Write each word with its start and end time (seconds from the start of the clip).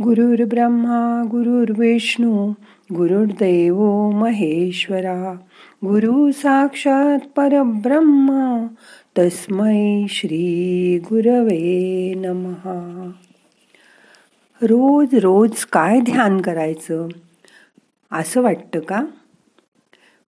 ब्रह्मा 0.00 1.22
गुरुर्विष्णू 1.30 2.52
गुरुर्देव 2.92 4.10
महेश्वरा. 4.10 5.32
गुरु 5.84 6.32
साक्षात 6.32 7.18
परब्रह्म 7.36 8.66
तस्मै 9.18 10.06
श्री 10.08 10.98
गुरवे 11.04 12.14
नमहा 12.14 13.10
रोज 14.62 15.14
रोज 15.14 15.64
काय 15.64 16.00
ध्यान 16.00 16.40
करायचं? 16.40 17.08
असं 18.12 18.42
वाटतं 18.42 18.80
का? 18.80 19.04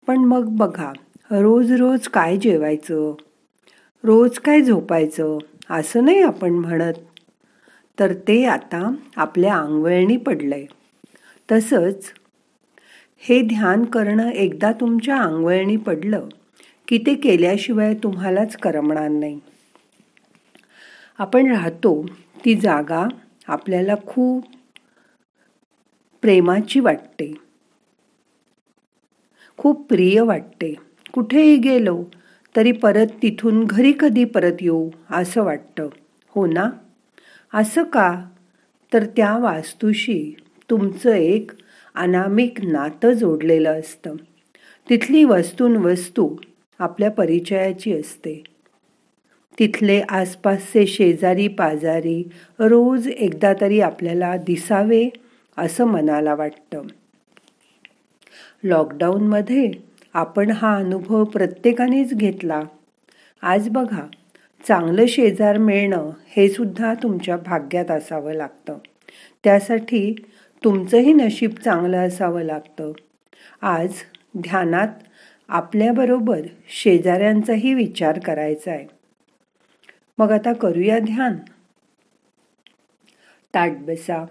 पण 0.06 0.16
मग 0.16 0.48
बघा 0.48 0.92
रोज 1.30 1.72
रोज 1.72 2.08
काय 2.08 2.36
जेवायचं? 2.36 3.14
रोज 4.04 4.38
काय 4.38 4.60
झोपायचं? 4.60 5.38
असं 5.70 6.04
नाही 6.04 6.22
आपण 6.22 6.50
म्हणत. 6.50 7.15
तर 7.98 8.12
ते 8.28 8.44
आता 8.44 8.90
आपल्या 9.16 9.54
आंगवळणी 9.54 10.16
पडलंय. 10.16 10.64
तसंच 11.50 12.12
हे 13.22 13.40
ध्यान 13.42 13.84
करणं 13.84 14.28
एकदा 14.28 14.72
तुमच्या 14.72 15.16
अंगवळणी 15.16 15.76
पडलं 15.76 16.28
की 16.88 16.98
ते 16.98 17.14
केल्याशिवाय 17.14 17.94
तुम्हालाच 17.94 18.56
करमणार 18.56 19.08
नाही. 19.08 19.38
आपण 21.18 21.50
राहतो 21.50 22.06
ती 22.44 22.54
जागा 22.54 23.06
आपल्याला 23.48 23.94
खूप 24.06 24.44
प्रेमाची 26.22 26.80
वाटते. 26.80 27.32
खूप 29.58 29.86
प्रिय 29.88 30.20
वाटते. 30.20 30.74
कुठेही 31.14 31.56
गेलो 31.56 32.02
तरी 32.54 32.72
परत 32.72 33.06
तिथून 33.22 33.64
घरी 33.64 33.92
कधी 34.00 34.24
परत 34.24 34.56
येऊ 34.60 34.90
असं 35.10 35.44
वाटतं. 35.44 35.88
हो 36.34 36.46
ना? 36.46 36.68
असं 37.54 37.82
का? 37.84 38.24
तर 38.92 39.04
त्या 39.04 39.38
वास्तूशी 39.38 40.36
तुमचं 40.70 41.12
एक 41.12 41.50
अनामिक 41.94 42.64
नातं 42.64 43.12
जोडलेलं 43.12 43.80
असतं. 43.80 44.16
तिथली 44.90 45.24
वस्तून 45.24 45.76
वस्तू 45.76 46.36
आपल्या 46.78 47.10
परिचयाची 47.10 47.92
असते. 47.92 48.42
तिथले 49.58 50.02
आसपासचे 50.08 50.86
शेजारी 50.86 51.48
पाजारी 51.48 52.28
रोज 52.58 53.08
एकदा 53.08 53.52
तरी 53.60 53.80
आपल्याला 53.80 54.36
दिसावे 54.36 55.08
असं 55.58 55.84
मनाला 55.84 56.34
वाटतं. 56.34 56.82
लॉकडाऊनमध्ये 58.64 59.70
आपण 60.14 60.50
हा 60.50 60.76
अनुभव 60.76 61.24
प्रत्येकानेच 61.24 62.14
घेतला. 62.14 62.62
आज 63.42 63.68
बघा 63.68 64.06
चांगलं 64.68 65.06
शेजार 65.06 65.58
मिळणं 65.58 66.10
हे 66.26 66.48
सुद्धा 66.48 66.94
तुमच्या 66.94 67.36
भाग्यात 67.36 67.90
असावं 67.90 68.32
लागतं. 68.32 68.78
त्यासाठी 69.44 70.14
तुमचंही 70.64 71.12
नशीब 71.12 71.50
चांगलं 71.50 72.08
असावं 72.08 72.42
लागतं. 72.42 72.92
आज 73.62 73.92
ध्यानात 74.38 74.88
आपल्याबरोबर 75.48 76.40
शेजाऱ्यांचाही 76.68 77.74
विचार 77.74 78.18
करायचा 78.18 78.70
आहे. 78.70 78.86
मग 80.18 80.32
आता 80.32 80.52
करूया 80.52 80.98
ध्यान. 80.98 81.36
ताट 83.54 83.70
बसा. 83.70 84.26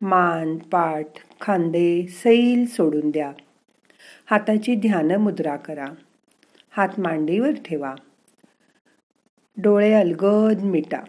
मान 0.00 0.56
पाठ 0.56 1.06
खांदे 1.40 2.06
सैल 2.06 2.66
सोडून 2.66 3.10
द्या. 3.10 3.32
हाताची 4.30 4.74
ध्यान 4.74 5.10
मुद्रा 5.10 5.56
करा. 5.56 5.86
हात 6.70 6.88
मांडीवर 6.98 7.50
ठेवा. 7.50 7.94
डोळे 9.56 9.92
अलगद 9.92 10.60
मिटा. 10.62 11.00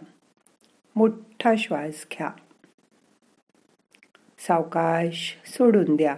मोठा 0.96 1.54
श्वास 1.58 2.06
घ्या. 2.12 2.30
सावकाश 4.38 5.36
सोडून 5.46 5.96
द्या. 5.96 6.16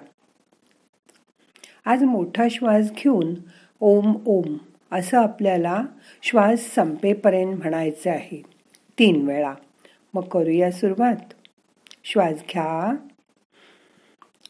आज 1.84 2.02
मोठा 2.02 2.44
श्वास 2.50 2.90
घेऊन 2.90 3.34
ओम 3.80 4.16
ओम 4.26 4.56
असं 4.92 5.22
आपल्याला 5.22 5.84
श्वास 6.22 6.60
संपेपर्यंत 6.60 7.56
म्हणायचं 7.56 8.10
आहे. 8.10 8.42
तीन 8.98 9.26
वेळा. 9.26 9.54
मग 10.14 10.22
करूया 10.22 10.70
सुरुवात. 10.70 11.34
श्वास 12.04 12.34
घ्या. 12.34 12.94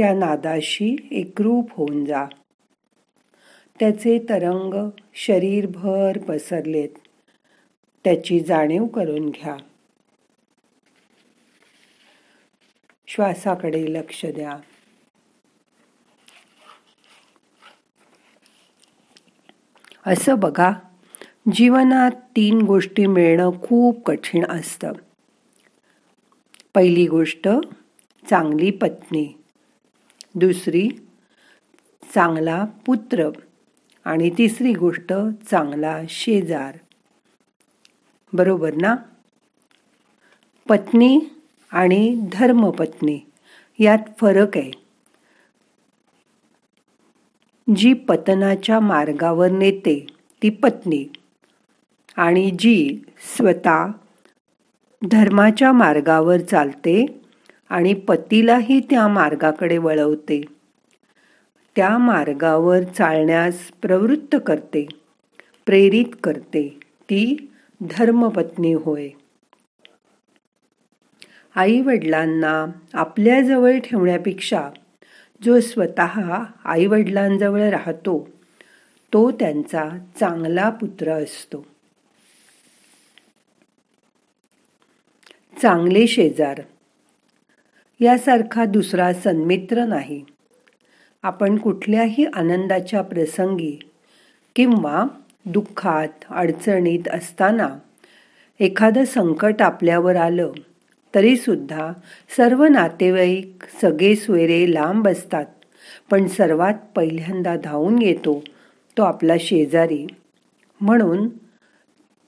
त्या 0.00 0.14
नादाशी 0.14 0.96
एकरूप 1.10 1.70
होऊन 1.72 2.04
जा. 2.04 2.26
त्याचे 3.80 4.18
तरंग 4.18 4.90
शरीरभर 5.14 6.18
पसरलेत. 6.18 6.88
त्याची 8.04 8.40
जाणीव 8.40 8.86
करून 8.86 9.28
घ्या. 9.28 9.56
श्वासाकडे 13.06 13.92
लक्ष 13.92 14.26
द्या. 14.26 14.60
असं 20.06 20.38
बघा 20.38 20.72
जीवनात 21.52 22.10
तीन 22.10 22.62
गोष्टी 22.62 23.06
मिळणं 23.06 23.50
खूप 23.62 24.06
कठीण 24.06 24.44
असतं. 24.46 24.92
पहिली 26.74 27.06
गोष्ट 27.06 27.48
चांगली 28.30 28.70
पत्नी. 28.70 29.39
दुसरी 30.34 30.88
चांगला 32.14 32.64
पुत्र. 32.86 33.30
आणि 34.04 34.30
तिसरी 34.30 34.72
गोष्ट 34.72 35.12
चांगला 35.50 36.00
शेजार. 36.08 36.78
बरोबर 38.32 38.74
ना? 38.74 38.94
पत्नी 40.68 41.20
आणि 41.72 42.28
धर्मपत्नी 42.32 43.20
यात 43.78 43.98
फरक 44.20 44.56
आहे. 44.56 44.70
जी 47.76 47.92
पतनाच्या 47.92 48.80
मार्गावर 48.80 49.50
नेते 49.50 50.06
ती 50.42 50.50
पत्नी. 50.50 51.04
आणि 52.16 52.50
जी 52.58 53.00
स्वतः 53.36 53.86
धर्माच्या 55.10 55.72
मार्गावर 55.72 56.38
चालते 56.38 57.19
आणि 57.70 57.94
पतीलाही 57.94 58.80
त्या 58.80 59.08
मार्गाकडे 59.08 59.78
वळवते. 59.78 60.40
त्या 61.76 61.98
मार्गावर 61.98 62.82
चालण्यास 62.82 63.70
प्रवृत्त 63.82 64.36
करते 64.46 64.86
प्रेरित 65.66 66.16
करते 66.24 66.68
ती 67.02 67.50
धर्मपत्नी 67.80 68.72
होय. 68.72 69.08
आई 71.54 71.80
वडिलांना 71.80 72.64
आपल्याजवळ 72.94 73.78
ठेवण्यापेक्षा 73.78 74.70
जो 75.44 75.60
स्वतः 75.60 76.44
आई 76.64 76.86
वडिलांजवळ 76.86 77.60
राहतो 77.60 78.28
तो 79.12 79.30
त्यांचा 79.30 79.88
चांगला 80.20 80.70
पुत्र 80.70 81.12
असतो. 81.12 81.66
चांगले 85.62 86.06
शेजार 86.06 86.60
यासारखा 88.00 88.64
दुसरा 88.64 89.12
सन्मित्र 89.12 89.84
नाही. 89.84 90.24
आपण 91.22 91.56
कुठल्याही 91.56 92.24
आनंदाच्या 92.24 93.02
प्रसंगी 93.02 93.78
किंवा 94.56 95.04
दुःखात 95.44 96.24
अडचणीत 96.30 97.08
असताना 97.08 97.68
एखादं 98.60 99.04
संकट 99.04 99.62
आपल्यावर 99.62 100.16
आलं 100.16 100.52
तरीसुद्धा 101.14 101.92
सर्व 102.36 102.64
नातेवाईक 102.64 103.64
सगळे 103.80 104.16
सोयरे 104.16 104.74
लांब 104.74 105.08
असतात. 105.08 105.46
पण 106.10 106.26
सर्वात 106.26 106.74
पहिल्यांदा 106.96 107.56
धावून 107.56 108.02
येतो 108.02 108.42
तो 108.98 109.02
आपला 109.02 109.34
शेजारी. 109.40 110.06
म्हणून 110.80 111.28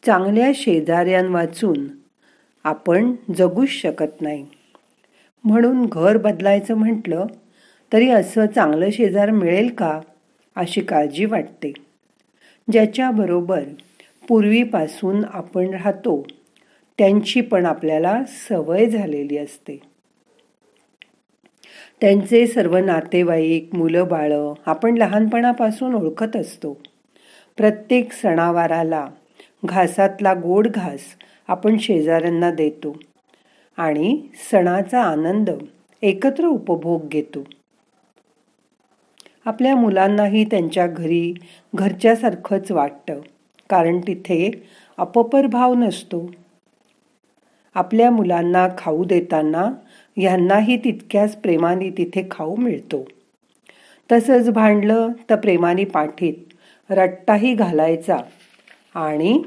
चांगल्या 0.06 0.50
शेजाऱ्यांवाचून 0.54 1.86
आपण 2.64 3.14
जगूच 3.36 3.68
शकत 3.68 4.20
नाही. 4.20 4.46
म्हणून 5.44 5.86
घर 5.86 6.16
बदलायचं 6.16 6.74
म्हटलं 6.74 7.26
तरी 7.92 8.10
असं 8.10 8.46
चांगलं 8.46 8.90
शेजार 8.90 9.30
मिळेल 9.30 9.74
का 9.74 10.00
अशी 10.56 10.80
काळजी 10.80 11.24
वाटते. 11.24 11.72
ज्याच्याबरोबर 12.72 13.62
पूर्वीपासून 14.28 15.24
आपण 15.24 15.74
राहतो 15.74 16.26
त्यांची 16.98 17.40
पण 17.40 17.66
आपल्याला 17.66 18.22
सवय 18.48 18.86
झालेली 18.86 19.38
असते. 19.38 19.80
त्यांचे 22.00 22.46
सर्व 22.46 22.76
नातेवाईक 22.76 23.70
मुलं 23.72 24.08
बाळं 24.08 24.54
आपण 24.66 24.96
लहानपणापासून 24.96 25.94
ओळखत 25.94 26.36
असतो. 26.36 26.82
प्रत्येक 27.56 28.12
सणावाराला 28.12 29.06
घासातला 29.64 30.34
गोड 30.34 30.68
घास 30.68 31.00
आपण 31.48 31.78
शेजाऱ्यांना 31.78 32.50
देतो. 32.50 32.96
आणि 33.76 34.22
सणाचा 34.50 35.02
आनंद 35.02 35.50
एकत्र 36.02 36.46
उपभोग 36.46 37.08
घेतो. 37.08 37.44
आपल्या 39.44 39.76
मुलांनाही 39.76 40.44
त्यांच्या 40.44 40.86
घरी 40.86 41.34
घरच्यासारखंच 41.74 42.72
वाटतं 42.72 43.20
कारण 43.70 43.98
तिथे 43.98 44.50
अपपर 44.98 45.46
भाव 45.46 45.74
नसतो. 45.74 46.30
आपल्या 47.74 48.10
मुलांना 48.10 48.68
खाऊ 48.78 49.04
देताना 49.04 49.72
ह्यांनाही 50.16 50.76
तितक्याच 50.76 51.36
प्रेमाने 51.36 51.90
तिथे 51.90 52.28
खाऊ 52.30 52.56
मिळतो. 52.56 53.04
तसंच 54.12 54.50
भांडलं 54.50 55.08
तर 55.30 55.36
प्रेमाने 55.36 55.84
पाठीत 55.84 56.34
रट्टाही 56.90 57.54
घालायचा 57.54 58.16
आणि 58.94 59.42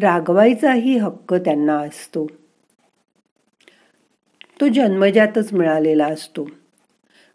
रागवायचाही 0.00 0.98
हक्क 0.98 1.34
त्यांना 1.34 1.78
असतो. 1.78 2.26
तो 4.60 4.68
जन्मजातच 4.68 5.52
मिळालेला 5.52 6.06
असतो. 6.06 6.50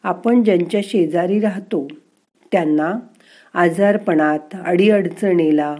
आपण 0.04 0.44
ज्यांच्या 0.44 0.82
शेजारी 0.84 1.40
राहतो 1.40 1.88
त्यांना 2.52 2.94
आजारपणात 3.54 4.56
अडीअडचणीला 4.66 5.76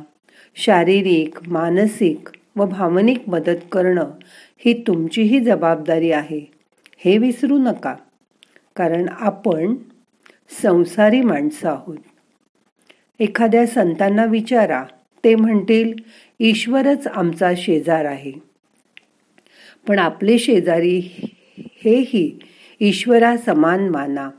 शारीरिक 0.56 1.50
मानसिक 1.50 2.30
व 2.56 2.66
भावनिक 2.66 3.30
मदत 3.30 3.60
करणं 3.72 4.12
ही 4.58 4.84
तुमचीही 4.88 5.40
जबाबदारी 5.40 6.12
आहे. 6.12 6.42
हे 6.98 7.18
विसरू 7.18 7.58
नका 7.58 7.96
कारण 8.76 9.06
आपण 9.10 9.76
संसारी 10.62 11.22
माणसं 11.22 11.70
आहोत. 11.70 11.98
एखाद्या 13.20 13.68
संतांना 13.68 14.26
विचारा 14.26 14.84
ते 15.24 15.36
म्हणतील 15.36 15.94
ईश्वरच 16.40 17.08
आमचा 17.08 17.52
शेजार 17.58 18.06
आहे. 18.06 18.32
पण 19.88 20.00
आपले 20.00 20.40
शेजारी 20.40 21.00
हेही 21.84 22.40
ईश्वरा 22.82 23.38
समान 23.38 23.90
माना. 23.90 24.30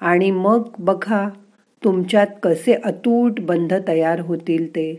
आणि 0.00 0.30
मग 0.30 0.68
बघा 0.78 1.28
तुमच्यात 1.84 2.26
कसे 2.42 2.74
अतूट 2.74 3.40
बंध 3.40 3.74
तयार 3.88 4.20
होतील 4.20 4.68
ते. 4.68 4.96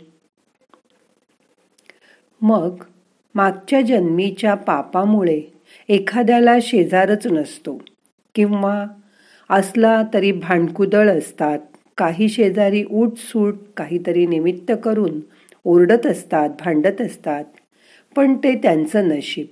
मग 2.41 2.83
मागच्या 3.35 3.81
जन्मीच्या 3.81 4.55
पापामुळे 4.55 5.41
एखाद्याला 5.89 6.57
शेजारच 6.61 7.27
नसतो 7.27 7.81
किंवा 8.35 8.85
असला 9.49 10.03
तरी 10.13 10.31
भांडकुदळ 10.31 11.17
असतात. 11.17 11.59
काही 11.97 12.29
शेजारी 12.29 12.83
सूट 13.17 13.55
काहीतरी 13.77 14.25
निमित्त 14.25 14.71
करून 14.83 15.19
ओरडत 15.65 16.05
असतात 16.05 16.49
भांडत 16.49 17.01
असतात 17.01 17.43
पण 18.15 18.35
ते 18.35 18.55
त्यांचं 18.55 19.07
नशीब. 19.07 19.45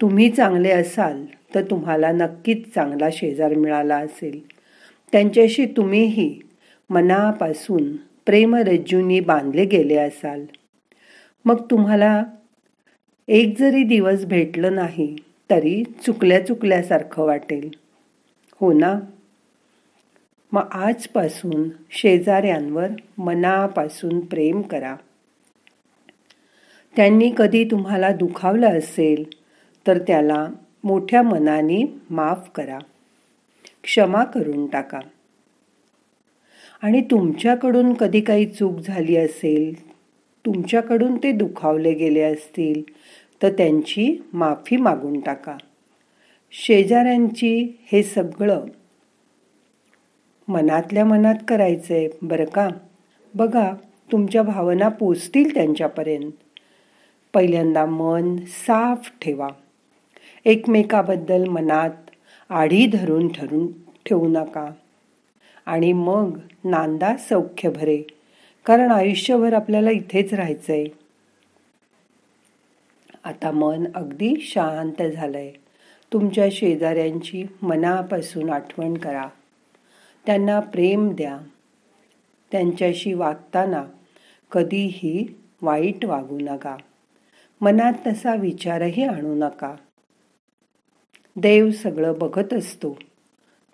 तुम्ही 0.00 0.30
चांगले 0.30 0.70
असाल 0.70 1.24
तर 1.54 1.62
तुम्हाला 1.62 2.12
नक्कीच 2.12 2.74
चांगला 2.74 3.08
शेजार 3.12 3.54
मिळाला 3.54 3.96
असेल. 3.96 4.40
त्यांच्याशी 5.12 5.66
तुम्हीही 5.66 6.40
मनापासून 6.90 7.96
प्रेमरज्जूंनी 8.26 9.20
बांधले 9.20 9.64
गेले 9.64 9.96
असाल. 9.96 10.44
मग 11.44 11.64
तुम्हाला 11.70 12.24
एक 13.28 13.58
जरी 13.58 13.82
दिवस 13.82 14.24
भेटलं 14.24 14.74
नाही 14.74 15.16
तरी 15.50 15.84
चुकल्या 15.84 16.46
चुकल्यासारखं 16.46 17.22
वाटेल. 17.24 17.70
हो 18.60 18.72
ना? 18.72 19.00
मग 20.52 20.68
आजपासून 20.70 21.68
शेजाऱ्यांवर 21.90 22.86
मनापासून 23.18 24.20
प्रेम 24.20 24.62
करा. 24.62 24.96
त्यांनी 26.96 27.32
कधी 27.38 27.64
तुम्हाला 27.64 28.12
दुखावलं 28.12 28.78
असेल 28.78 29.24
तर 29.86 29.98
त्याला 29.98 30.46
मोठ्या 30.84 31.22
मनाने 31.22 31.94
माफ 32.10 32.50
करा. 32.54 32.78
क्षमा 33.82 34.24
करून 34.24 34.66
टाका. 34.66 35.00
आणि 36.82 37.00
तुमच्याकडून 37.00 37.94
कधी 37.94 38.20
काही 38.20 38.46
चूक 38.46 38.78
झाली 38.78 39.16
असेल 39.16 39.90
तुमच्याकडून 40.46 41.16
ते 41.16 41.32
दुखावले 41.32 41.94
गेले 41.94 42.20
असतील 42.20 42.82
तर 43.42 43.48
त्यांची 43.48 44.24
माफी 44.32 44.76
मागून 44.76 45.20
टाका. 45.20 45.56
शेजाऱ्यांची 46.52 47.78
हे 47.92 48.02
सगळं 48.02 48.64
मनातल्या 50.48 51.04
मनात 51.04 51.34
करायचंय 51.48 52.08
बरं 52.22 52.44
का? 52.44 52.68
बघा 53.34 53.72
तुमच्या 54.12 54.42
भावना 54.42 54.88
पोचतील 54.88 55.54
त्यांच्यापर्यंत. 55.54 56.32
पहिल्यांदा 57.34 57.86
मन 57.86 58.36
साफ 58.46 59.12
ठेवा. 59.22 59.48
एकमेकाबद्दल 60.44 61.48
मनात 61.48 61.90
आढी 62.50 62.86
धरून 62.86 63.28
ठरून 63.28 63.66
ठेवू 64.06 64.28
नका. 64.28 64.70
आणि 65.66 65.92
मग 65.92 66.38
नांदा 66.64 67.16
सौख्य 67.16 67.70
भरे 67.70 68.02
कारण 68.64 68.90
आयुष्यभर 68.90 69.52
आपल्याला 69.52 69.90
इथेच 69.90 70.34
राहायचंय. 70.34 70.86
आता 73.24 73.50
मन 73.50 73.84
अगदी 73.94 74.34
शांत 74.40 75.02
झालंय. 75.02 75.50
तुमच्या 76.12 76.48
शेजाऱ्यांची 76.52 77.44
मनापासून 77.62 78.50
आठवण 78.50 78.94
करा. 78.94 79.24
त्यांना 80.26 80.60
प्रेम 80.60 81.14
द्या. 81.14 81.40
त्यांच्याशी 82.52 83.12
वागताना 83.12 83.84
कधीही 84.52 85.40
वाईट 85.62 86.04
वागू 86.04 86.38
नका. 86.40 86.76
मनात 87.60 87.92
तसा 88.06 88.34
विचारही 88.34 89.04
आणू 89.04 89.34
नका. 89.34 89.74
देव 91.36 91.70
सगळं 91.70 92.14
बघत 92.18 92.54
असतो. 92.54 92.98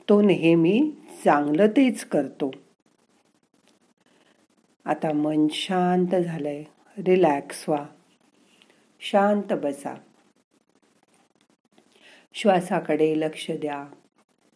तो 0.08 0.22
नेहमी 0.22 0.92
चांगलं 1.24 1.66
तेच 1.66 2.04
करतो. 2.04 2.50
आता 4.84 5.12
मन 5.12 5.46
शांत 5.50 6.14
झालंय. 6.14 6.64
रिलॅक्स 6.98 7.68
व्हा. 7.68 7.86
शांत 9.00 9.52
बसा. 9.52 9.94
श्वासाकडे 12.34 13.20
लक्ष 13.20 13.50
द्या. 13.50 13.86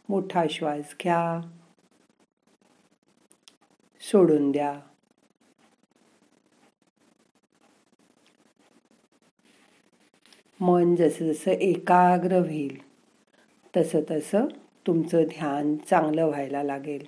मोठा 0.08 0.44
श्वास 0.50 0.94
घ्या. 1.02 1.55
सोडून 4.10 4.50
द्या. 4.52 4.80
मन 10.60 10.94
जसं 10.96 11.32
जसं 11.32 11.50
एकाग्र 11.50 12.32
होईल 12.32 12.78
तसं 13.76 14.00
तसं 14.10 14.46
तुमचं 14.86 15.22
ध्यान 15.22 15.76
चांगलं 15.76 16.26
व्हायला 16.26 16.62
लागेल. 16.62 17.06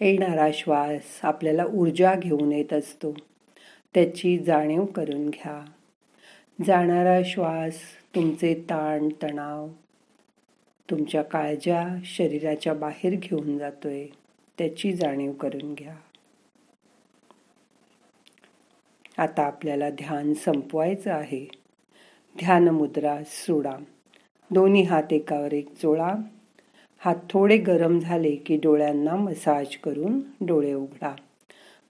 येणारा 0.00 0.48
श्वास 0.54 1.20
आपल्याला 1.22 1.64
ऊर्जा 1.64 2.14
घेऊन 2.14 2.52
येत 2.52 2.72
असतो. 2.72 3.14
त्याची 3.94 4.38
जाणीव 4.38 4.84
करून 4.84 5.30
घ्या. 5.30 5.64
जाणारा 6.66 7.20
श्वास 7.24 7.74
तुमचे 8.14 8.54
ताण 8.54 9.08
तणाव 9.22 9.68
तुमच्या 10.90 11.22
काळजा 11.22 11.98
शरीराच्या 12.04 12.74
बाहेर 12.74 13.14
घेऊन 13.18 13.58
जातोय 13.58 14.06
त्याची 14.58 14.92
जाणीव 14.92 15.32
करून 15.32 15.74
घ्या. 15.74 15.96
आता 19.18 19.42
आपल्याला 19.42 19.90
ध्यान 19.90 20.34
संपवायचं 20.34 21.12
आहे. 21.12 21.48
ध्यान 22.38 22.68
मुद्रा 22.68 23.18
सोडा. 23.26 23.76
दोन्ही 24.50 24.82
हात 24.82 25.12
एकावर 25.12 25.52
एक 25.52 25.74
चोळा 25.74 26.14
हात 26.98 27.16
थोडे 27.30 27.56
गरम 27.56 27.98
झाले 27.98 28.36
की 28.36 28.56
डोळ्यांना 28.56 29.16
मसाज 29.16 29.76
करून 29.76 30.20
डोळे 30.40 30.72
उघडा. 30.72 31.14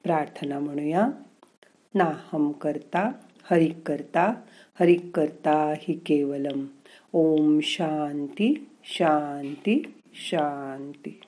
प्रार्थना 0.02 0.58
म्हणूया. 0.58 1.08
नाहम 1.94 2.52
करता 2.52 3.12
हरिक 3.50 3.78
करता 3.86 4.34
हरिक 4.80 5.16
करता 5.16 5.74
हि 5.78 5.94
केवलम. 5.94 6.66
ओम 7.12 7.60
शांती. 7.62 8.70
शांती 8.88 9.82
शांती. 10.14 11.20